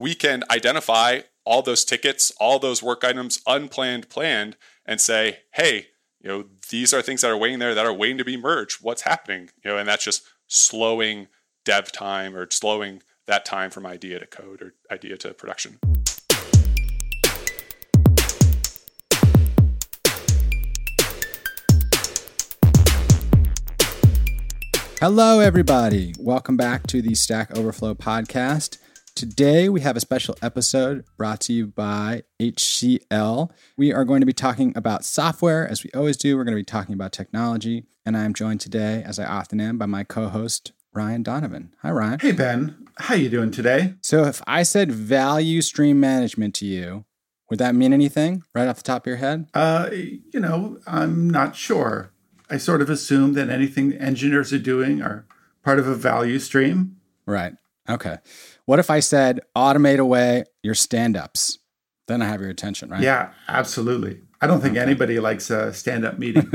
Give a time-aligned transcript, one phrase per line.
[0.00, 5.88] we can identify all those tickets, all those work items, unplanned, planned, and say, hey,
[6.22, 8.78] you know, these are things that are waiting there that are waiting to be merged.
[8.80, 9.50] What's happening?
[9.62, 11.28] You know, and that's just slowing
[11.66, 15.78] dev time or slowing that time from idea to code or idea to production.
[24.98, 26.14] Hello, everybody.
[26.18, 28.78] Welcome back to the Stack Overflow podcast.
[29.14, 33.50] Today, we have a special episode brought to you by HCL.
[33.76, 36.36] We are going to be talking about software, as we always do.
[36.36, 37.84] We're going to be talking about technology.
[38.06, 41.74] And I am joined today, as I often am, by my co host, Ryan Donovan.
[41.82, 42.18] Hi, Ryan.
[42.20, 42.86] Hey, Ben.
[42.96, 43.94] How you doing today?
[44.00, 47.04] So, if I said value stream management to you,
[47.50, 49.48] would that mean anything right off the top of your head?
[49.52, 52.12] Uh, you know, I'm not sure.
[52.48, 55.26] I sort of assume that anything engineers are doing are
[55.62, 56.96] part of a value stream.
[57.26, 57.54] Right.
[57.88, 58.18] Okay.
[58.66, 61.58] What if I said automate away your stand ups?
[62.08, 63.02] Then I have your attention, right?
[63.02, 64.20] Yeah, absolutely.
[64.40, 64.82] I don't think okay.
[64.82, 66.50] anybody likes a stand up meeting.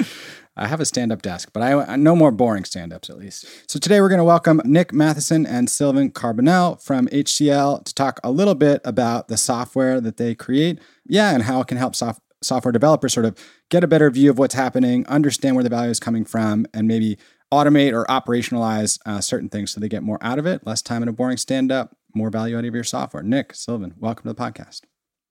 [0.56, 3.44] I have a stand up desk, but I, no more boring stand ups at least.
[3.68, 8.20] So today we're going to welcome Nick Mathison and Sylvain Carbonell from HCL to talk
[8.22, 10.78] a little bit about the software that they create.
[11.04, 13.36] Yeah, and how it can help soft, software developers sort of
[13.68, 16.86] get a better view of what's happening, understand where the value is coming from, and
[16.86, 17.18] maybe
[17.54, 21.02] automate or operationalize uh, certain things so they get more out of it, less time
[21.02, 23.22] in a boring stand up, more value out of your software.
[23.22, 24.82] Nick, Sylvain, welcome to the podcast.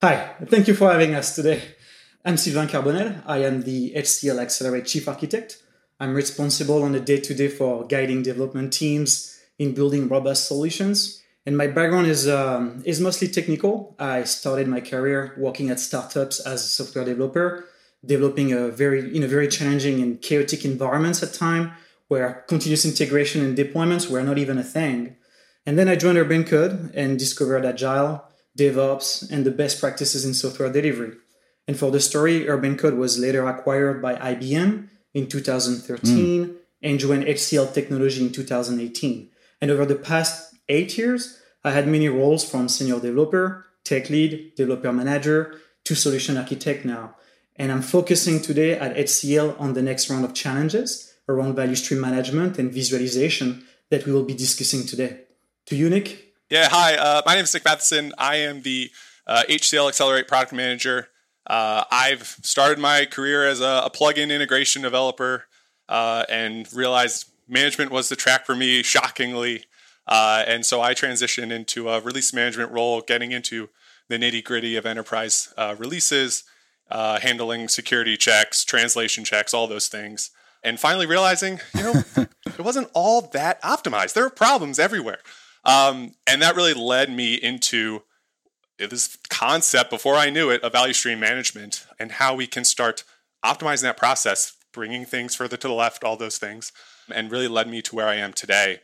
[0.02, 1.62] Hi, thank you for having us today.
[2.24, 3.22] I'm Sylvain Carbonell.
[3.26, 5.62] I am the HCL Accelerate Chief Architect.
[6.00, 11.22] I'm responsible on a day to day for guiding development teams in building robust solutions.
[11.46, 13.94] And my background is, um, is mostly technical.
[13.98, 17.66] I started my career working at startups as a software developer,
[18.04, 21.72] developing a very, in a very challenging and chaotic environments at time
[22.14, 25.16] where continuous integration and deployments were not even a thing.
[25.66, 28.22] And then I joined Urban Code and discovered Agile,
[28.56, 31.14] DevOps, and the best practices in software delivery.
[31.66, 36.54] And for the story, Urban Code was later acquired by IBM in 2013 mm.
[36.82, 39.28] and joined HCL Technology in 2018.
[39.60, 44.52] And over the past eight years, I had many roles from senior developer, tech lead,
[44.54, 47.16] developer manager, to solution architect now.
[47.56, 52.00] And I'm focusing today at HCL on the next round of challenges around value stream
[52.00, 55.20] management and visualization that we will be discussing today.
[55.66, 56.34] To you, Nick.
[56.50, 56.96] Yeah, hi.
[56.96, 58.12] Uh, my name is Nick Mathison.
[58.18, 58.90] I am the
[59.26, 61.08] uh, HCL Accelerate product manager.
[61.46, 65.44] Uh, I've started my career as a, a plugin integration developer
[65.88, 69.64] uh, and realized management was the track for me, shockingly.
[70.06, 73.70] Uh, and so I transitioned into a release management role, getting into
[74.08, 76.44] the nitty gritty of enterprise uh, releases,
[76.90, 80.30] handling security checks, translation checks, all those things
[80.64, 82.02] and finally realizing, you know,
[82.46, 84.14] it wasn't all that optimized.
[84.14, 85.18] There are problems everywhere.
[85.64, 88.02] Um, and that really led me into
[88.78, 93.04] this concept before I knew it of value stream management and how we can start
[93.44, 96.72] optimizing that process, bringing things further to the left, all those things,
[97.12, 98.80] and really led me to where I am today,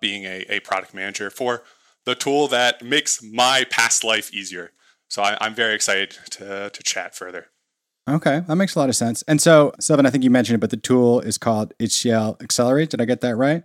[0.00, 1.64] being a, a product manager for
[2.04, 4.72] the tool that makes my past life easier.
[5.08, 7.48] So I, am very excited to, to chat further.
[8.08, 9.22] Okay, that makes a lot of sense.
[9.22, 12.90] And so, Sylvain, I think you mentioned it, but the tool is called HCL Accelerate.
[12.90, 13.64] Did I get that right?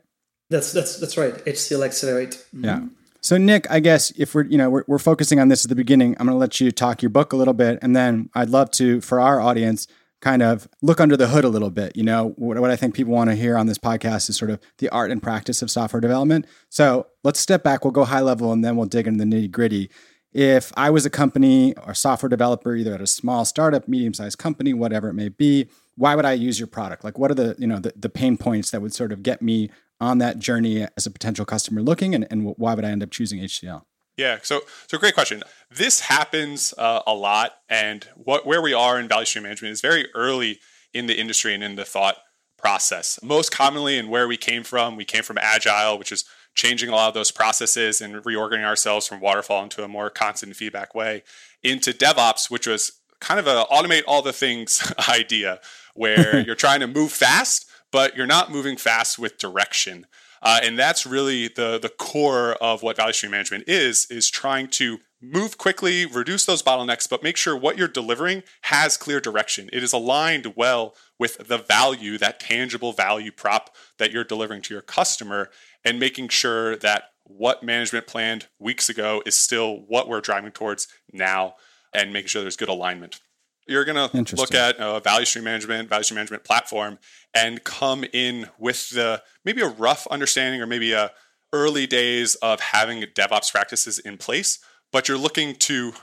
[0.49, 1.33] That's that's that's right.
[1.45, 2.31] HCL Accelerate.
[2.55, 2.65] Mm-hmm.
[2.65, 2.79] Yeah.
[3.21, 5.75] So, Nick, I guess if we're you know we're, we're focusing on this at the
[5.75, 8.49] beginning, I'm going to let you talk your book a little bit, and then I'd
[8.49, 9.87] love to for our audience
[10.21, 11.95] kind of look under the hood a little bit.
[11.95, 14.51] You know, what, what I think people want to hear on this podcast is sort
[14.51, 16.45] of the art and practice of software development.
[16.69, 17.83] So let's step back.
[17.83, 19.89] We'll go high level, and then we'll dig into the nitty gritty
[20.31, 24.37] if I was a company or software developer, either at a small startup, medium sized
[24.37, 27.03] company, whatever it may be, why would I use your product?
[27.03, 29.41] Like, what are the you know the, the pain points that would sort of get
[29.41, 29.69] me
[29.99, 33.11] on that journey as a potential customer looking, and, and why would I end up
[33.11, 33.83] choosing HCL?
[34.17, 35.43] Yeah, so so great question.
[35.71, 39.81] This happens uh, a lot, and what where we are in value stream management is
[39.81, 40.59] very early
[40.93, 42.17] in the industry and in the thought
[42.57, 43.19] process.
[43.23, 46.25] Most commonly, and where we came from, we came from agile, which is
[46.59, 50.53] changing a lot of those processes and reorganizing ourselves from waterfall into a more constant
[50.57, 51.23] feedback way
[51.63, 55.61] into DevOps, which was kind of a automate all the things idea
[55.95, 60.05] where you're trying to move fast, but you're not moving fast with direction.
[60.41, 64.67] Uh, and that's really the the core of what value stream management is is trying
[64.67, 69.69] to move quickly reduce those bottlenecks but make sure what you're delivering has clear direction
[69.73, 74.73] it is aligned well with the value that tangible value prop that you're delivering to
[74.73, 75.49] your customer
[75.85, 80.87] and making sure that what management planned weeks ago is still what we're driving towards
[81.13, 81.55] now
[81.93, 83.19] and making sure there's good alignment.
[83.67, 86.97] You're going to look at a value stream management, value stream management platform
[87.35, 91.11] and come in with the maybe a rough understanding or maybe a,
[91.53, 94.59] early days of having DevOps practices in place,
[94.91, 95.93] but you're looking to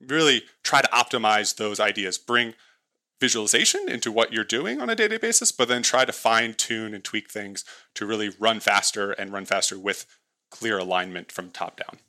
[0.00, 2.54] really try to optimize those ideas, bring
[3.22, 6.12] visualization into what you're doing on a day to day basis, but then try to
[6.12, 7.64] fine tune and tweak things
[7.94, 10.06] to really run faster and run faster with
[10.50, 12.00] clear alignment from top down.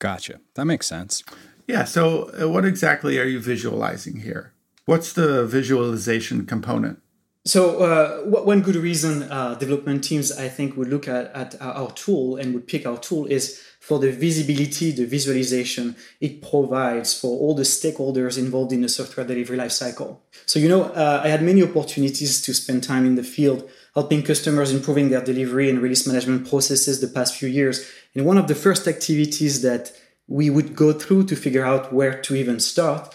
[0.00, 0.40] Gotcha.
[0.54, 1.22] That makes sense.
[1.68, 1.84] Yeah.
[1.84, 4.52] So, uh, what exactly are you visualizing here?
[4.86, 6.98] What's the visualization component?
[7.46, 11.92] So uh, one good reason uh, development teams, I think, would look at, at our
[11.92, 17.38] tool and would pick our tool is for the visibility, the visualization it provides for
[17.38, 20.16] all the stakeholders involved in the software delivery lifecycle.
[20.44, 24.24] So, you know, uh, I had many opportunities to spend time in the field helping
[24.24, 27.88] customers improving their delivery and release management processes the past few years.
[28.16, 29.92] And one of the first activities that
[30.26, 33.14] we would go through to figure out where to even start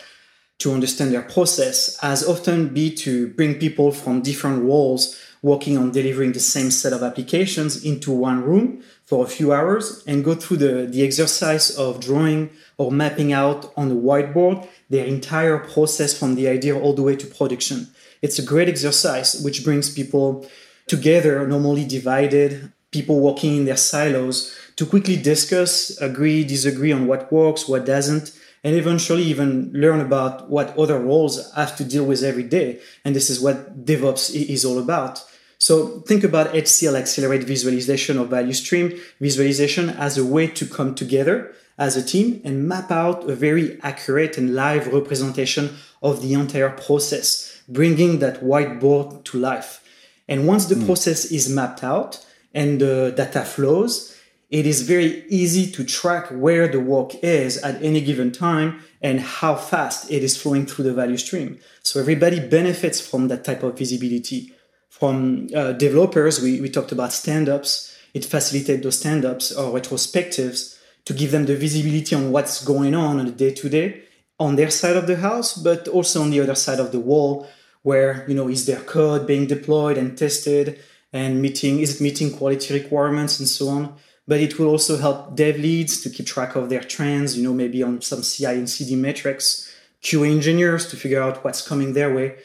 [0.59, 5.91] to understand their process as often be to bring people from different roles working on
[5.91, 10.33] delivering the same set of applications into one room for a few hours and go
[10.33, 16.17] through the, the exercise of drawing or mapping out on a whiteboard their entire process
[16.17, 17.87] from the idea all the way to production.
[18.21, 20.47] It's a great exercise which brings people
[20.87, 27.33] together, normally divided, people working in their silos, to quickly discuss, agree, disagree on what
[27.33, 28.31] works, what doesn't,
[28.63, 32.79] and eventually even learn about what other roles have to deal with every day.
[33.03, 35.21] And this is what DevOps is all about.
[35.61, 40.95] So think about HCL Accelerate visualization of value stream visualization as a way to come
[40.95, 46.33] together as a team and map out a very accurate and live representation of the
[46.33, 49.83] entire process, bringing that whiteboard to life.
[50.27, 50.85] And once the mm.
[50.87, 52.25] process is mapped out
[52.55, 54.17] and the data flows,
[54.49, 59.19] it is very easy to track where the work is at any given time and
[59.19, 61.59] how fast it is flowing through the value stream.
[61.83, 64.55] So everybody benefits from that type of visibility.
[64.91, 67.97] From uh, developers, we, we talked about stand-ups.
[68.13, 73.19] It facilitates those stand-ups or retrospectives to give them the visibility on what's going on
[73.19, 74.03] on the day-to-day
[74.39, 77.47] on their side of the house, but also on the other side of the wall,
[77.83, 80.79] where you know is their code being deployed and tested
[81.13, 83.95] and meeting is it meeting quality requirements and so on
[84.27, 87.53] but it will also help dev leads to keep track of their trends, you know,
[87.53, 89.69] maybe on some CI and CD metrics,
[90.03, 92.35] QA engineers to figure out what's coming their way,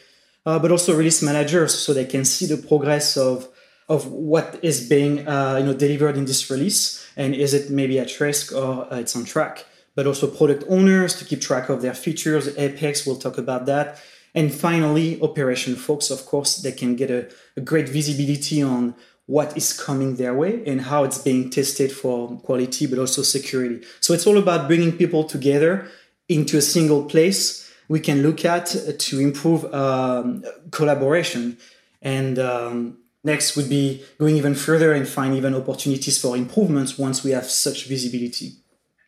[0.47, 3.49] uh, but also release managers so they can see the progress of
[3.89, 7.99] of what is being uh, you know delivered in this release and is it maybe
[7.99, 9.65] at risk or uh, it's on track.
[9.95, 12.49] But also product owners to keep track of their features.
[12.59, 13.99] Apex will talk about that.
[14.35, 18.95] And finally, operation folks, of course, they can get a, a great visibility on
[19.25, 23.83] what is coming their way and how it's being tested for quality but also security.
[24.01, 25.89] So it's all about bringing people together
[26.29, 28.67] into a single place we can look at
[28.99, 31.59] to improve um, collaboration.
[32.03, 37.25] And um, next would be going even further and find even opportunities for improvements once
[37.25, 38.53] we have such visibility.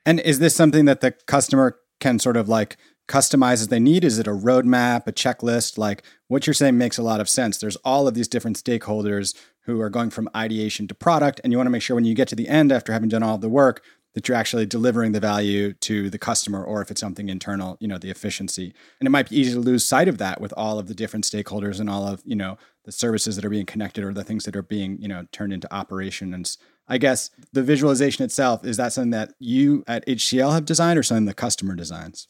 [0.05, 2.77] And is this something that the customer can sort of like
[3.09, 4.05] customize as they need?
[4.05, 5.79] Is it a roadmap, a checklist?
[5.79, 7.59] Like what you're saying makes a lot of sense.
[7.59, 11.41] There's all of these different stakeholders who are going from ideation to product.
[11.45, 13.23] And you want to make sure when you get to the end after having done
[13.23, 13.83] all the work
[14.15, 17.87] that you're actually delivering the value to the customer or if it's something internal, you
[17.87, 18.75] know, the efficiency.
[18.99, 21.25] And it might be easy to lose sight of that with all of the different
[21.25, 24.45] stakeholders and all of, you know, the services that are being connected or the things
[24.45, 26.59] that are being, you know, turned into operations
[26.89, 31.03] I guess the visualization itself, is that something that you at HCL have designed or
[31.03, 32.29] something the customer designs?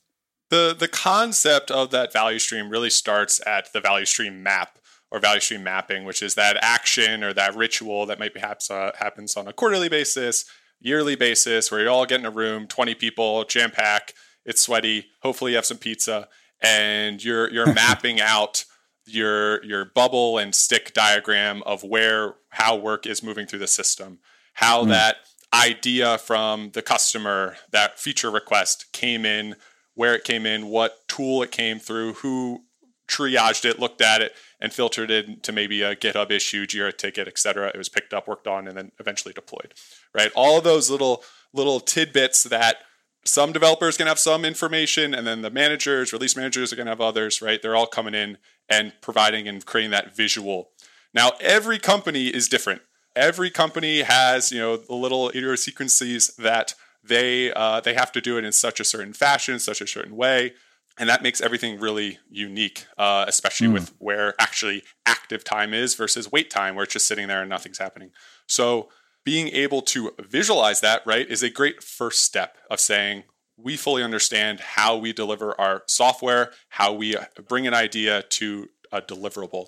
[0.51, 4.79] The the concept of that value stream really starts at the value stream map
[5.11, 8.91] or value stream mapping, which is that action or that ritual that might perhaps uh,
[8.99, 10.45] happens on a quarterly basis,
[10.81, 15.07] yearly basis, where you all get in a room, 20 people, jam pack, it's sweaty.
[15.23, 16.29] Hopefully, you have some pizza,
[16.61, 18.65] and you're you're mapping out
[19.07, 24.19] your your bubble and stick diagram of where how work is moving through the system,
[24.55, 24.89] how mm.
[24.89, 25.17] that
[25.53, 29.55] idea from the customer, that feature request came in,
[29.95, 32.63] where it came in, what tool it came through, who
[33.09, 37.27] triaged it, looked at it, and filtered it into maybe a GitHub issue, Jira ticket,
[37.27, 37.69] etc.
[37.69, 39.75] It was picked up, worked on, and then eventually deployed.
[40.15, 40.31] Right?
[40.37, 42.79] All those little little tidbits that
[43.25, 46.93] some developers can have some information, and then the managers, release managers are going to
[46.93, 47.43] have others.
[47.43, 47.61] Right?
[47.61, 48.39] They're all coming in
[48.69, 50.71] and providing and creating that visual.
[51.15, 52.83] Now, every company is different.
[53.17, 58.39] Every company has you know the little idiosyncrasies that they uh, they have to do
[58.39, 60.53] it in such a certain fashion, such a certain way
[60.99, 63.75] and that makes everything really unique, uh, especially mm.
[63.75, 67.51] with where actually active time is versus wait time, where it's just sitting there and
[67.51, 68.11] nothing's happening.
[68.47, 68.89] So
[69.25, 73.25] being able to visualize that, right, is a great first step of saying
[73.57, 78.69] we fully understand how we deliver our software, how we uh, bring an idea to
[78.93, 79.67] a deliverable.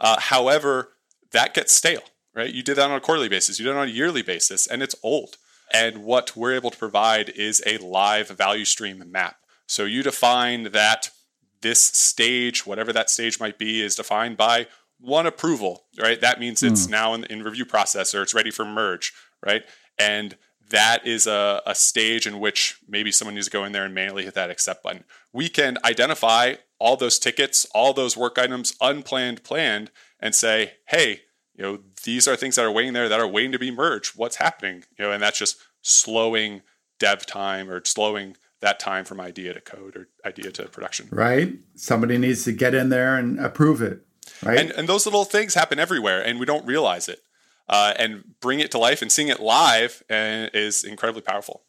[0.00, 0.92] Uh, however,
[1.32, 2.02] that gets stale,
[2.34, 2.52] right?
[2.52, 4.82] You did that on a quarterly basis, you did it on a yearly basis, and
[4.82, 5.36] it's old.
[5.72, 9.36] And what we're able to provide is a live value stream map.
[9.68, 11.10] So you define that
[11.60, 14.66] this stage, whatever that stage might be, is defined by
[14.98, 16.20] one approval, right?
[16.20, 16.90] That means it's mm.
[16.90, 19.12] now in, in review process or it's ready for merge,
[19.44, 19.62] right?
[19.98, 20.36] And
[20.70, 23.94] that is a, a stage in which maybe someone needs to go in there and
[23.94, 25.04] manually hit that accept button.
[25.32, 31.22] We can identify all those tickets, all those work items, unplanned, planned, and say, hey,
[31.54, 34.16] you know, these are things that are waiting there that are waiting to be merged.
[34.16, 34.84] What's happening?
[34.98, 36.62] You know, and that's just slowing
[36.98, 41.08] dev time or slowing that time from idea to code or idea to production.
[41.10, 41.54] Right.
[41.74, 44.00] Somebody needs to get in there and approve it.
[44.42, 44.58] Right.
[44.58, 47.20] And, and those little things happen everywhere and we don't realize it.
[47.68, 51.64] Uh, and bring it to life and seeing it live uh, is incredibly powerful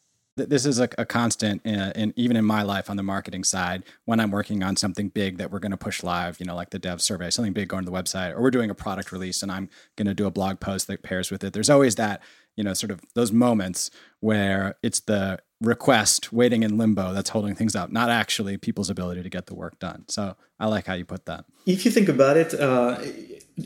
[0.48, 3.44] this is a, a constant in, uh, in, even in my life on the marketing
[3.44, 6.54] side when i'm working on something big that we're going to push live you know
[6.54, 9.12] like the dev survey something big going to the website or we're doing a product
[9.12, 11.96] release and i'm going to do a blog post that pairs with it there's always
[11.96, 12.22] that
[12.56, 17.54] you know sort of those moments where it's the request waiting in limbo that's holding
[17.54, 20.94] things up not actually people's ability to get the work done so i like how
[20.94, 22.98] you put that if you think about it uh,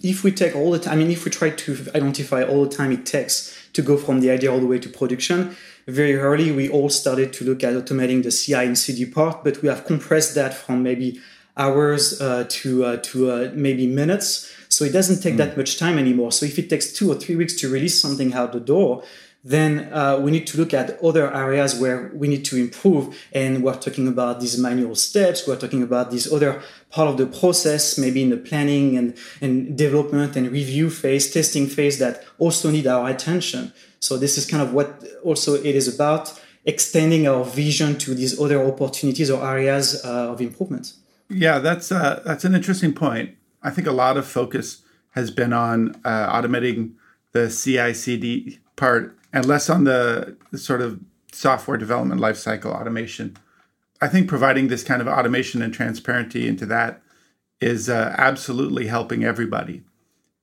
[0.02, 2.76] if we take all the time i mean if we try to identify all the
[2.76, 5.54] time it takes to go from the idea all the way to production
[5.86, 9.60] very early, we all started to look at automating the CI and CD part, but
[9.62, 11.20] we have compressed that from maybe
[11.56, 14.50] hours uh, to uh, to uh, maybe minutes.
[14.68, 15.38] So it doesn't take mm.
[15.38, 16.32] that much time anymore.
[16.32, 19.04] So if it takes two or three weeks to release something out the door,
[19.44, 23.14] then uh, we need to look at other areas where we need to improve.
[23.32, 25.46] And we're talking about these manual steps.
[25.46, 29.76] We're talking about this other part of the process, maybe in the planning and, and
[29.76, 33.74] development and review phase, testing phase that also need our attention.
[34.00, 38.40] So this is kind of what also it is about extending our vision to these
[38.40, 40.94] other opportunities or areas uh, of improvement.
[41.28, 43.34] Yeah, that's uh, that's an interesting point.
[43.62, 46.92] I think a lot of focus has been on uh, automating
[47.32, 51.00] the CI/CD part and less on the, sort of
[51.32, 53.36] software development lifecycle automation.
[54.00, 57.02] I think providing this kind of automation and transparency into that
[57.60, 59.82] is uh, absolutely helping everybody.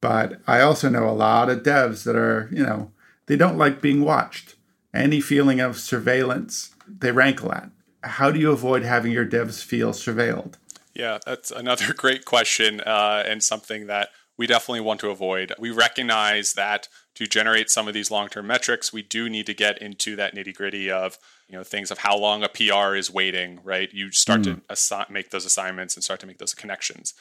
[0.02, 2.92] But I also know a lot of devs that are, you know,
[3.28, 4.56] they don't like being watched.
[4.94, 7.70] Any feeling of surveillance, they rankle at.
[8.04, 10.56] How do you avoid having your devs feel surveilled?
[10.94, 15.54] Yeah, that's another great question uh, and something that we definitely want to avoid.
[15.60, 19.82] We recognize that to generate some of these long-term metrics, we do need to get
[19.82, 23.60] into that nitty-gritty of you know things of how long a PR is waiting.
[23.64, 24.44] Right, you start mm.
[24.44, 27.14] to assi- make those assignments and start to make those connections.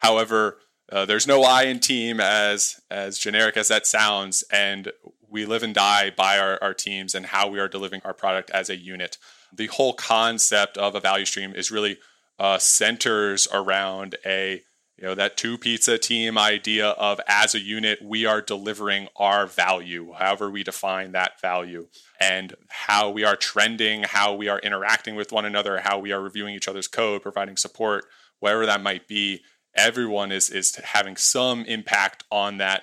[0.00, 0.58] However,
[0.90, 4.92] uh, there's no I in team as as generic as that sounds, and
[5.30, 8.50] we live and die by our, our teams and how we are delivering our product
[8.50, 9.18] as a unit.
[9.52, 11.98] The whole concept of a value stream is really
[12.38, 14.62] uh, centers around a
[14.98, 19.46] you know that two pizza team idea of as a unit we are delivering our
[19.46, 21.86] value however we define that value
[22.20, 26.20] and how we are trending how we are interacting with one another how we are
[26.20, 28.04] reviewing each other's code providing support
[28.40, 29.40] whatever that might be
[29.74, 32.82] everyone is is having some impact on that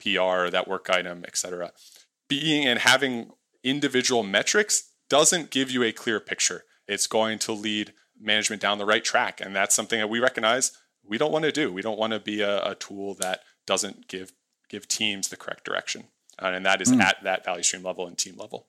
[0.00, 1.72] PR, that work item, etc.
[2.28, 3.30] Being and having
[3.62, 6.64] individual metrics doesn't give you a clear picture.
[6.86, 9.40] It's going to lead management down the right track.
[9.40, 10.72] And that's something that we recognize
[11.08, 11.72] we don't want to do.
[11.72, 14.32] We don't want to be a, a tool that doesn't give
[14.68, 16.04] give teams the correct direction.
[16.42, 17.00] Uh, and that is mm.
[17.00, 18.66] at that value stream level and team level.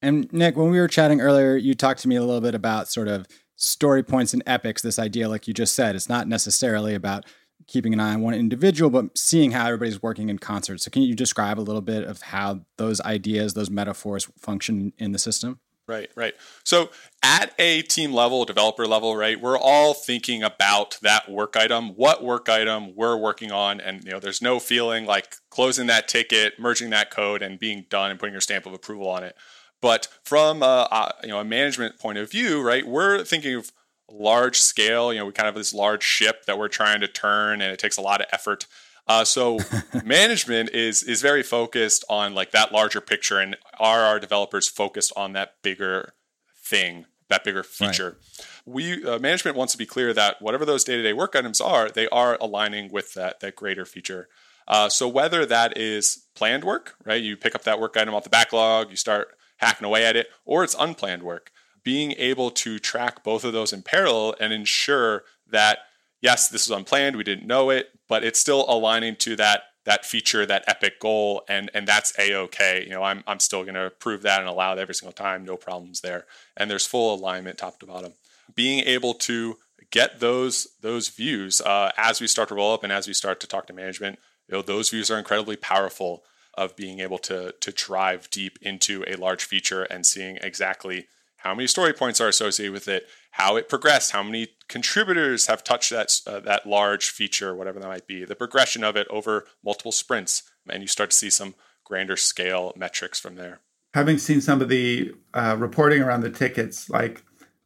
[0.00, 2.88] And Nick, when we were chatting earlier, you talked to me a little bit about
[2.88, 6.94] sort of story points and epics, this idea, like you just said, it's not necessarily
[6.94, 7.26] about
[7.66, 10.80] keeping an eye on one individual, but seeing how everybody's working in concert.
[10.80, 15.12] So, can you describe a little bit of how those ideas, those metaphors function in
[15.12, 15.60] the system?
[15.90, 16.34] Right, right.
[16.62, 21.96] So, at a team level, developer level, right, we're all thinking about that work item,
[21.96, 26.06] what work item we're working on, and you know, there's no feeling like closing that
[26.06, 29.36] ticket, merging that code, and being done and putting your stamp of approval on it.
[29.82, 33.72] But from a, a you know a management point of view, right, we're thinking of
[34.08, 35.12] large scale.
[35.12, 37.72] You know, we kind of have this large ship that we're trying to turn, and
[37.72, 38.66] it takes a lot of effort.
[39.10, 39.58] Uh, so
[40.04, 45.12] management is is very focused on like that larger picture, and are our developers focused
[45.16, 46.14] on that bigger
[46.56, 48.18] thing, that bigger feature?
[48.18, 48.46] Right.
[48.66, 51.60] We uh, management wants to be clear that whatever those day to day work items
[51.60, 54.28] are, they are aligning with that that greater feature.
[54.68, 57.20] Uh, so whether that is planned work, right?
[57.20, 60.28] You pick up that work item off the backlog, you start hacking away at it,
[60.44, 61.50] or it's unplanned work
[61.82, 65.78] being able to track both of those in parallel and ensure that
[66.20, 70.04] yes, this was unplanned, we didn't know it, but it's still aligning to that that
[70.04, 72.84] feature, that epic goal, and and that's a okay.
[72.84, 75.44] You know, I'm I'm still going to approve that and allow it every single time,
[75.44, 78.12] no problems there, and there's full alignment top to bottom.
[78.54, 79.56] Being able to
[79.90, 83.40] get those those views uh, as we start to roll up and as we start
[83.40, 86.24] to talk to management, you know, those views are incredibly powerful.
[86.54, 91.06] of being able to to drive deep into a large feature and seeing exactly
[91.42, 95.64] how many story points are associated with it, how it progressed, how many contributors have
[95.64, 99.46] touched that uh, that large feature, whatever that might be, the progression of it over
[99.64, 101.54] multiple sprints, and you start to see some
[101.84, 103.60] grander scale metrics from there.
[103.94, 107.24] Having seen some of the uh, reporting around the tickets, like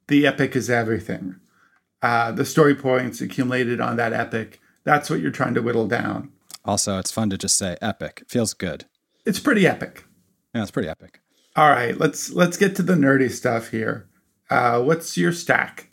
[0.09, 1.37] the epic is everything,
[2.01, 6.31] uh, the story points accumulated on that epic, that's what you're trying to whittle down.
[6.65, 8.21] Also, it's fun to just say epic.
[8.23, 8.87] It feels good.
[9.27, 10.05] It's pretty epic.
[10.55, 11.21] Yeah, it's pretty epic.
[11.57, 14.09] All right, let's let's get to the nerdy stuff here.
[14.51, 15.89] Uh, what's your stack?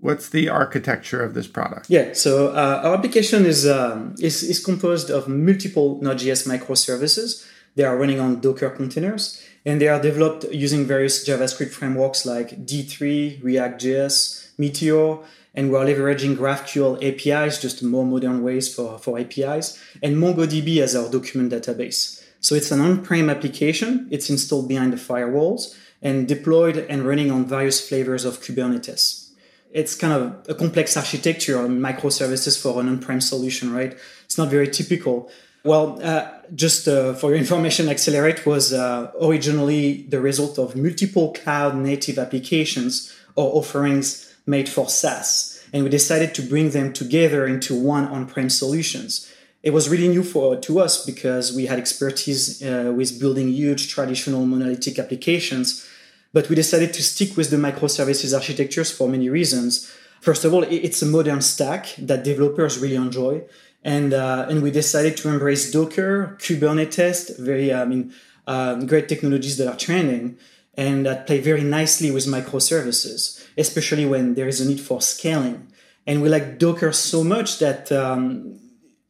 [0.00, 1.90] What's the architecture of this product?
[1.90, 7.46] Yeah, so uh, our application is, um, is is composed of multiple Node.js microservices.
[7.74, 12.66] They are running on Docker containers, and they are developed using various JavaScript frameworks like
[12.66, 15.18] D3, React.js, Meteor,
[15.54, 20.94] and we're leveraging GraphQL APIs, just more modern ways for, for APIs, and MongoDB as
[20.94, 22.17] our document database.
[22.40, 24.08] So it's an on-prem application.
[24.10, 29.30] It's installed behind the firewalls and deployed and running on various flavors of Kubernetes.
[29.70, 33.96] It's kind of a complex architecture on microservices for an on-prem solution, right?
[34.24, 35.30] It's not very typical.
[35.64, 41.34] Well, uh, just uh, for your information, Accelerate was uh, originally the result of multiple
[41.34, 45.62] cloud native applications or offerings made for SaaS.
[45.72, 49.30] And we decided to bring them together into one on-prem solutions
[49.62, 53.88] it was really new for to us because we had expertise uh, with building huge
[53.88, 55.86] traditional monolithic applications
[56.32, 59.90] but we decided to stick with the microservices architectures for many reasons.
[60.20, 63.42] First of all it's a modern stack that developers really enjoy
[63.82, 68.12] and uh, and we decided to embrace docker kubernetes very i mean
[68.46, 70.36] uh, great technologies that are trending
[70.74, 75.66] and that play very nicely with microservices especially when there is a need for scaling.
[76.06, 78.58] And we like docker so much that um,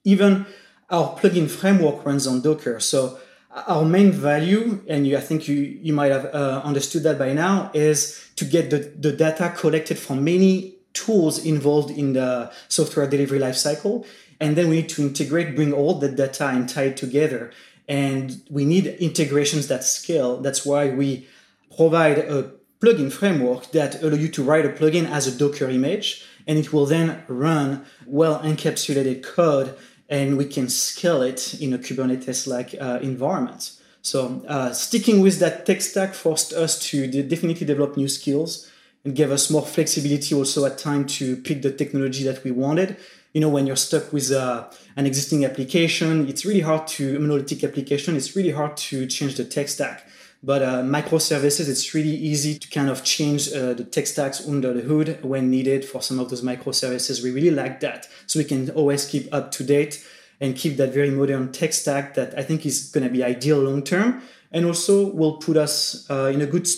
[0.04, 0.46] even
[0.90, 2.80] our plugin framework runs on Docker.
[2.80, 3.18] So
[3.50, 7.32] our main value, and you, I think you, you might have uh, understood that by
[7.32, 13.06] now, is to get the, the data collected from many tools involved in the software
[13.06, 14.06] delivery lifecycle.
[14.40, 17.50] And then we need to integrate, bring all the data and tie it together.
[17.88, 20.40] And we need integrations that scale.
[20.40, 21.26] That's why we
[21.76, 26.24] provide a plugin framework that allow you to write a plugin as a Docker image,
[26.48, 29.76] and it will then run well encapsulated code
[30.08, 33.72] and we can scale it in a Kubernetes-like uh, environment.
[34.00, 38.70] So uh, sticking with that tech stack forced us to de- definitely develop new skills
[39.04, 42.96] and gave us more flexibility also at time to pick the technology that we wanted.
[43.34, 47.20] You know, when you're stuck with uh, an existing application, it's really hard to a
[47.20, 48.16] monolithic application.
[48.16, 50.07] It's really hard to change the tech stack.
[50.42, 54.72] But uh, microservices, it's really easy to kind of change uh, the tech stacks under
[54.72, 57.22] the hood when needed for some of those microservices.
[57.22, 58.06] We really like that.
[58.26, 60.06] So we can always keep up to date
[60.40, 63.58] and keep that very modern tech stack that I think is going to be ideal
[63.58, 64.22] long term
[64.52, 66.68] and also will put us uh, in a good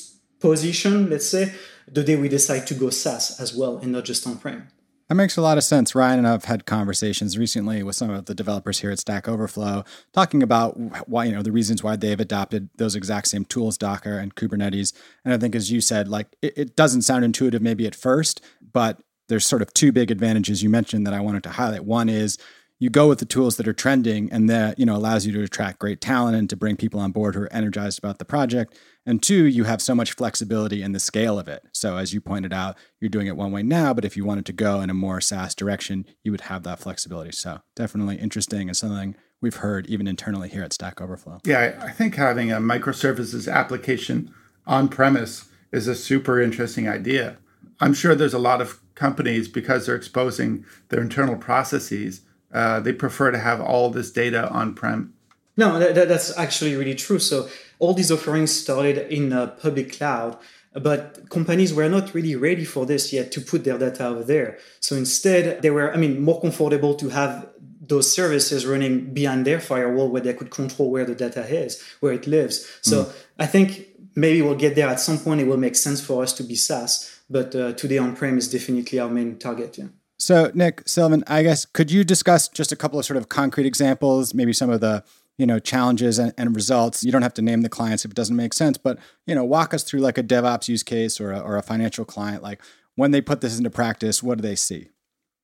[0.40, 1.52] position, let's say,
[1.86, 4.68] the day we decide to go SaaS as well and not just on prem.
[5.10, 5.96] That makes a lot of sense.
[5.96, 9.82] Ryan and I've had conversations recently with some of the developers here at Stack Overflow
[10.12, 14.18] talking about why, you know, the reasons why they've adopted those exact same tools, Docker
[14.18, 14.92] and Kubernetes.
[15.24, 18.40] And I think, as you said, like it, it doesn't sound intuitive maybe at first,
[18.72, 21.84] but there's sort of two big advantages you mentioned that I wanted to highlight.
[21.84, 22.38] One is
[22.78, 25.42] you go with the tools that are trending and that you know allows you to
[25.42, 28.78] attract great talent and to bring people on board who are energized about the project
[29.06, 31.62] and two you have so much flexibility in the scale of it.
[31.72, 34.46] So as you pointed out you're doing it one way now but if you wanted
[34.46, 37.32] to go in a more saas direction you would have that flexibility.
[37.32, 41.38] So definitely interesting and something we've heard even internally here at stack overflow.
[41.44, 44.32] Yeah i think having a microservices application
[44.66, 47.38] on premise is a super interesting idea.
[47.80, 52.92] I'm sure there's a lot of companies because they're exposing their internal processes uh, they
[52.92, 55.14] prefer to have all this data on prem.
[55.56, 57.18] No, that, that's actually really true.
[57.18, 60.38] So all these offerings started in a public cloud,
[60.74, 64.58] but companies were not really ready for this yet to put their data over there.
[64.80, 67.48] So instead, they were, I mean, more comfortable to have
[67.80, 72.12] those services running behind their firewall where they could control where the data is, where
[72.12, 72.66] it lives.
[72.82, 73.12] So mm.
[73.38, 75.40] I think maybe we'll get there at some point.
[75.40, 79.00] It will make sense for us to be SaaS, but uh, today on-prem is definitely
[79.00, 79.76] our main target.
[79.76, 79.86] Yeah.
[80.18, 83.64] So, Nick Sylvan, I guess could you discuss just a couple of sort of concrete
[83.64, 85.02] examples, maybe some of the
[85.40, 87.02] you know challenges and, and, results?
[87.02, 89.44] You don't have to name the clients if it doesn't make sense, but you know,
[89.44, 92.42] walk us through like a DevOps use case or a, or a financial client.
[92.42, 92.60] Like
[92.94, 94.90] when they put this into practice, what do they see?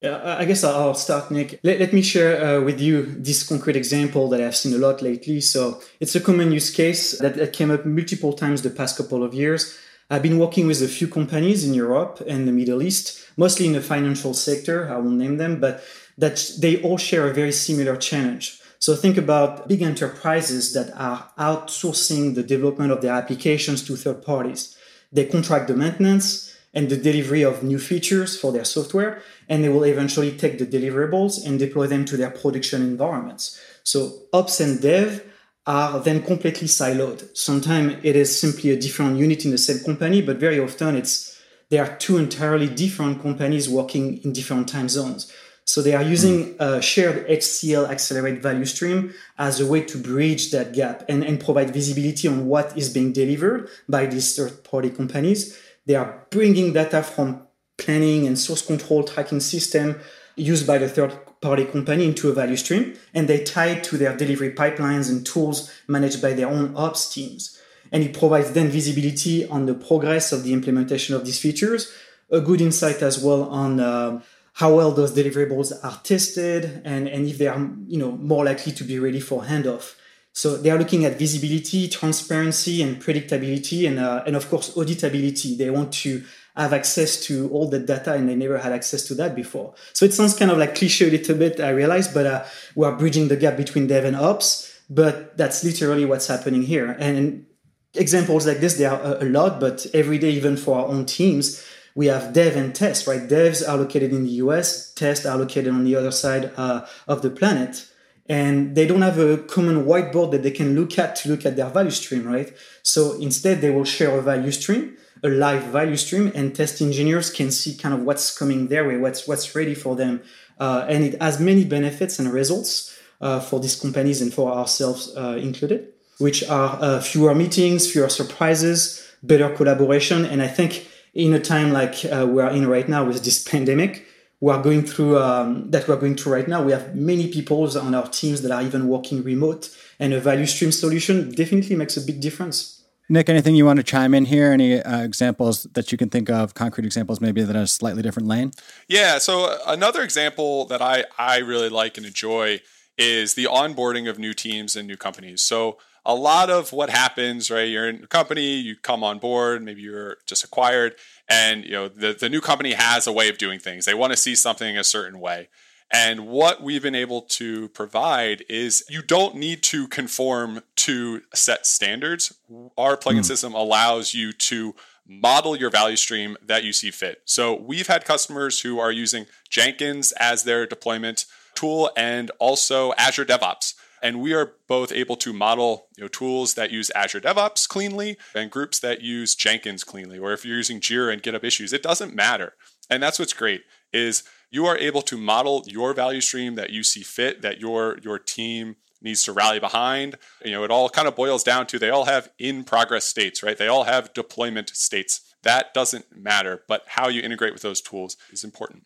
[0.03, 1.59] Yeah, I guess I'll start, Nick.
[1.63, 5.01] Let, let me share uh, with you this concrete example that I've seen a lot
[5.01, 5.41] lately.
[5.41, 9.25] So it's a common use case that, that came up multiple times the past couple
[9.25, 9.79] of years.
[10.11, 13.73] I've been working with a few companies in Europe and the Middle East, mostly in
[13.73, 14.89] the financial sector.
[14.93, 15.83] I won't name them, but
[16.19, 18.61] that they all share a very similar challenge.
[18.79, 24.23] So think about big enterprises that are outsourcing the development of their applications to third
[24.23, 24.77] parties.
[25.13, 29.69] They contract the maintenance and the delivery of new features for their software, and they
[29.71, 33.59] will eventually take the deliverables and deploy them to their production environments.
[33.83, 35.25] So ops and dev
[35.67, 37.37] are then completely siloed.
[37.37, 41.41] Sometimes it is simply a different unit in the same company, but very often it's
[41.71, 45.33] there are two entirely different companies working in different time zones.
[45.67, 50.53] So they are using a shared HCL Accelerate value stream as a way to bridge
[50.53, 54.91] that gap and, and provide visibility on what is being delivered by these third party
[54.91, 55.59] companies.
[55.85, 57.43] They are bringing data from
[57.79, 59.97] planning and source control tracking system
[60.37, 63.99] used by the third party company into a value stream and they tie it to
[63.99, 67.61] their delivery pipelines and tools managed by their own ops teams.
[67.91, 71.93] And it provides then visibility on the progress of the implementation of these features,
[72.31, 74.21] a good insight as well on uh,
[74.57, 78.73] how well those deliverables are tested and, and if they are you know more likely
[78.73, 79.95] to be ready for handoff.
[80.33, 85.57] So they are looking at visibility, transparency, and predictability, and uh, and of course auditability.
[85.57, 86.23] They want to
[86.57, 89.75] have access to all the data, and they never had access to that before.
[89.93, 92.87] So it sounds kind of like cliche a little bit, I realize, but uh, we
[92.87, 94.73] are bridging the gap between dev and ops.
[94.89, 96.97] But that's literally what's happening here.
[96.99, 97.47] And
[97.95, 101.05] examples like this, there are a, a lot, but every day, even for our own
[101.07, 101.63] teams,
[101.97, 103.27] we have dev and test, right?
[103.27, 107.23] Devs are located in the US, tests are located on the other side uh, of
[107.23, 107.91] the planet.
[108.29, 111.57] And they don't have a common whiteboard that they can look at to look at
[111.57, 112.53] their value stream, right?
[112.83, 117.31] So instead, they will share a value stream, a live value stream, and test engineers
[117.31, 120.23] can see kind of what's coming their way, what's what's ready for them,
[120.59, 125.17] uh, and it has many benefits and results uh, for these companies and for ourselves
[125.17, 131.33] uh, included, which are uh, fewer meetings, fewer surprises, better collaboration, and I think in
[131.33, 134.07] a time like uh, we are in right now with this pandemic,
[134.41, 136.63] we are going through um, that we are going through right now.
[136.63, 140.45] We have many people on our teams that are even working remote, and a value
[140.47, 142.85] stream solution definitely makes a big difference.
[143.09, 144.53] Nick, anything you want to chime in here?
[144.53, 148.03] Any uh, examples that you can think of, concrete examples maybe that are a slightly
[148.03, 148.51] different lane?
[148.89, 149.19] Yeah.
[149.19, 152.61] So uh, another example that I I really like and enjoy
[152.99, 155.41] is the onboarding of new teams and new companies.
[155.43, 157.69] So a lot of what happens, right?
[157.69, 160.95] You're in a company, you come on board, maybe you're just acquired,
[161.29, 163.85] and you know the, the new company has a way of doing things.
[163.85, 165.49] They want to see something a certain way.
[165.91, 171.65] And what we've been able to provide is you don't need to conform to set
[171.65, 172.37] standards.
[172.77, 173.25] Our plugin mm.
[173.25, 174.75] system allows you to
[175.07, 177.23] model your value stream that you see fit.
[177.25, 183.25] So we've had customers who are using Jenkins as their deployment tool and also Azure
[183.25, 183.75] DevOps.
[184.03, 188.17] And we are both able to model you know, tools that use Azure DevOps cleanly
[188.35, 190.19] and groups that use Jenkins cleanly.
[190.19, 192.55] Or if you're using Jira and GitHub issues, it doesn't matter.
[192.91, 196.83] And that's what's great is you are able to model your value stream that you
[196.83, 200.17] see fit, that your your team needs to rally behind.
[200.45, 203.43] You know, it all kind of boils down to they all have in progress states,
[203.43, 203.57] right?
[203.57, 205.35] They all have deployment states.
[205.43, 208.85] That doesn't matter, but how you integrate with those tools is important.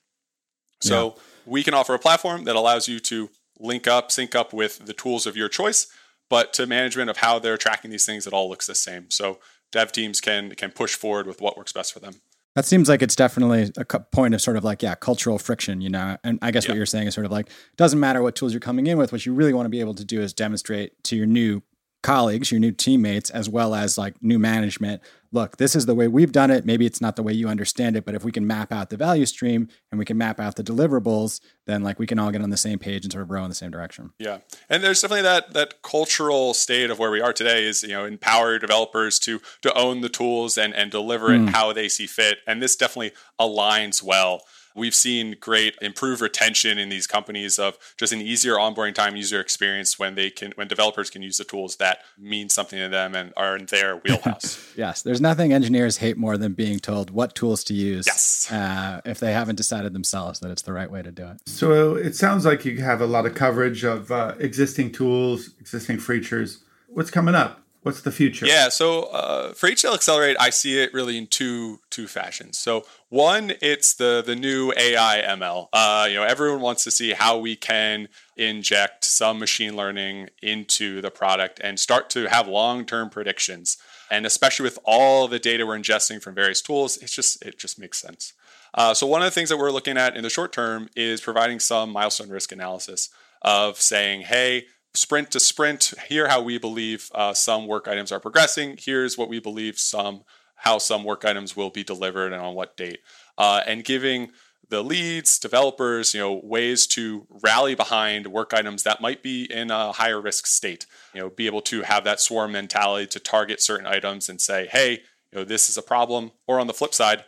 [0.83, 1.23] So yeah.
[1.47, 4.93] we can offer a platform that allows you to link up, sync up with the
[4.93, 5.87] tools of your choice,
[6.29, 9.11] but to management of how they're tracking these things, it all looks the same.
[9.11, 9.39] So
[9.73, 12.21] dev teams can can push forward with what works best for them.
[12.57, 15.89] That seems like it's definitely a point of sort of like yeah cultural friction, you
[15.89, 16.17] know.
[16.25, 18.61] And I guess what you're saying is sort of like doesn't matter what tools you're
[18.61, 19.13] coming in with.
[19.13, 21.63] What you really want to be able to do is demonstrate to your new
[22.03, 25.03] colleagues, your new teammates, as well as like new management.
[25.33, 26.65] Look, this is the way we've done it.
[26.65, 28.97] Maybe it's not the way you understand it, but if we can map out the
[28.97, 32.43] value stream and we can map out the deliverables, then like we can all get
[32.43, 34.11] on the same page and sort of row in the same direction.
[34.19, 34.39] Yeah.
[34.69, 38.05] And there's definitely that that cultural state of where we are today is, you know,
[38.05, 41.49] empower developers to to own the tools and and deliver mm.
[41.49, 42.39] it how they see fit.
[42.47, 44.43] And this definitely aligns well
[44.75, 49.41] We've seen great improved retention in these companies of just an easier onboarding time, user
[49.41, 53.15] experience when they can when developers can use the tools that mean something to them
[53.15, 54.73] and are in their wheelhouse.
[54.77, 58.07] yes, there's nothing engineers hate more than being told what tools to use.
[58.07, 58.51] Yes.
[58.51, 61.41] Uh, if they haven't decided themselves that it's the right way to do it.
[61.47, 65.99] So it sounds like you have a lot of coverage of uh, existing tools, existing
[65.99, 66.63] features.
[66.89, 67.63] What's coming up?
[67.83, 68.45] What's the future?
[68.45, 72.59] Yeah, so uh, for HCL Accelerate, I see it really in two two fashions.
[72.59, 75.69] So one, it's the the new AI ML.
[75.73, 81.01] Uh, you know, everyone wants to see how we can inject some machine learning into
[81.01, 83.79] the product and start to have long term predictions.
[84.11, 87.79] And especially with all the data we're ingesting from various tools, it's just it just
[87.79, 88.35] makes sense.
[88.75, 91.23] Uh, so one of the things that we're looking at in the short term is
[91.23, 93.09] providing some milestone risk analysis
[93.43, 95.95] of saying, hey, sprint to sprint.
[96.09, 98.77] Here, how we believe uh, some work items are progressing.
[98.79, 100.25] Here's what we believe some
[100.57, 103.01] how some work items will be delivered and on what date,
[103.39, 104.31] uh, and giving
[104.69, 109.71] the leads, developers, you know, ways to rally behind work items that might be in
[109.71, 110.87] a higher risk state.
[111.13, 114.69] You know, be able to have that swarm mentality to target certain items and say,
[114.71, 115.01] hey,
[115.33, 116.31] you know, this is a problem.
[116.47, 117.25] Or on the flip side,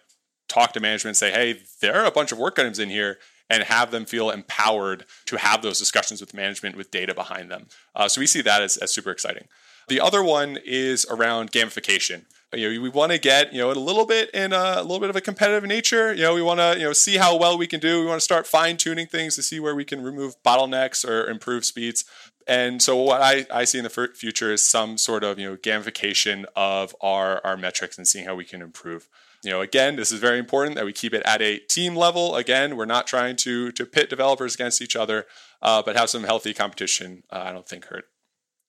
[0.46, 3.18] talk to management and say, hey, there are a bunch of work items in here
[3.50, 7.66] and have them feel empowered to have those discussions with management with data behind them.
[7.94, 9.46] Uh, so we see that as, as super exciting.
[9.88, 12.24] The other one is around gamification.
[12.54, 15.00] You know we want to get you know a little bit in a, a, little
[15.00, 16.12] bit of a competitive nature.
[16.12, 18.00] You know we want to you know see how well we can do.
[18.00, 21.28] We want to start fine tuning things to see where we can remove bottlenecks or
[21.28, 22.04] improve speeds.
[22.46, 25.56] And so what I, I see in the future is some sort of you know
[25.56, 29.08] gamification of our our metrics and seeing how we can improve
[29.42, 32.36] you know again this is very important that we keep it at a team level
[32.36, 35.26] again we're not trying to to pit developers against each other
[35.62, 38.04] uh, but have some healthy competition uh, i don't think hurt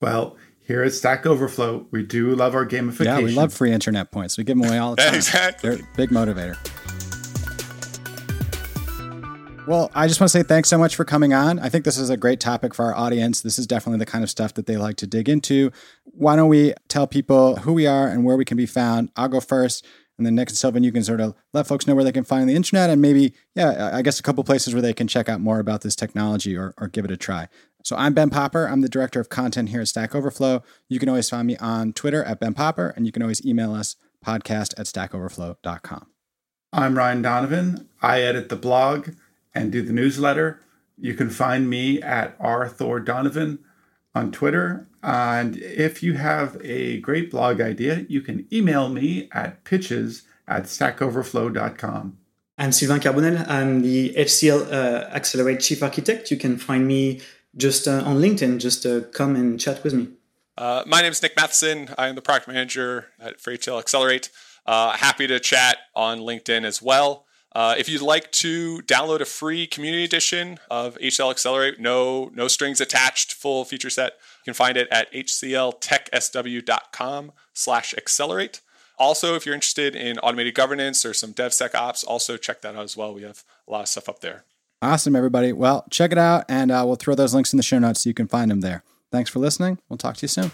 [0.01, 3.03] well here at Stack Overflow, we do love our gamification.
[3.03, 4.37] Yeah, we love free internet points.
[4.37, 5.15] We give them away all the time.
[5.15, 5.69] exactly.
[5.69, 6.55] They're a big motivator.
[9.65, 11.57] Well, I just want to say thanks so much for coming on.
[11.59, 13.41] I think this is a great topic for our audience.
[13.41, 15.71] This is definitely the kind of stuff that they like to dig into.
[16.03, 19.09] Why don't we tell people who we are and where we can be found?
[19.15, 19.85] I'll go first.
[20.17, 22.47] And then and Sylvan, you can sort of let folks know where they can find
[22.47, 25.41] the internet and maybe, yeah, I guess a couple places where they can check out
[25.41, 27.47] more about this technology or, or give it a try.
[27.83, 28.67] So I'm Ben Popper.
[28.67, 30.63] I'm the director of content here at Stack Overflow.
[30.87, 33.73] You can always find me on Twitter at Ben Popper, and you can always email
[33.73, 36.07] us podcast at stackoverflow.com.
[36.71, 37.89] I'm Ryan Donovan.
[38.01, 39.09] I edit the blog
[39.53, 40.61] and do the newsletter.
[40.97, 43.59] You can find me at R Thor Donovan
[44.15, 44.87] on Twitter.
[45.01, 50.63] And if you have a great blog idea, you can email me at pitches at
[50.63, 52.17] stackoverflow.com.
[52.57, 53.47] I'm Sylvain Carbonell.
[53.49, 56.29] I'm the HCL uh, Accelerate Chief Architect.
[56.29, 57.21] You can find me
[57.57, 60.09] just uh, on LinkedIn, just uh, come and chat with me.
[60.57, 61.93] Uh, my name is Nick Mathison.
[61.97, 64.29] I am the product manager at HCL Accelerate.
[64.65, 67.25] Uh, happy to chat on LinkedIn as well.
[67.55, 72.47] Uh, if you'd like to download a free community edition of HCL Accelerate, no no
[72.47, 78.61] strings attached, full feature set, you can find it at hcltechsw.com slash accelerate.
[78.97, 82.95] Also, if you're interested in automated governance or some DevSecOps, also check that out as
[82.95, 83.13] well.
[83.13, 84.45] We have a lot of stuff up there.
[84.81, 85.53] Awesome, everybody.
[85.53, 88.09] Well, check it out, and uh, we'll throw those links in the show notes so
[88.09, 88.83] you can find them there.
[89.11, 89.79] Thanks for listening.
[89.89, 90.51] We'll talk to you soon.